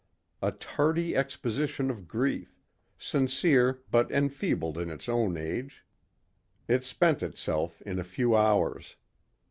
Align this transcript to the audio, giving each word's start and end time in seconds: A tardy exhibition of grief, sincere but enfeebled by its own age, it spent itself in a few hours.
A 0.41 0.51
tardy 0.51 1.15
exhibition 1.15 1.91
of 1.91 2.07
grief, 2.07 2.59
sincere 2.97 3.83
but 3.91 4.11
enfeebled 4.11 4.73
by 4.73 4.91
its 4.91 5.07
own 5.07 5.37
age, 5.37 5.85
it 6.67 6.83
spent 6.83 7.21
itself 7.21 7.83
in 7.83 7.99
a 7.99 8.03
few 8.03 8.35
hours. 8.35 8.95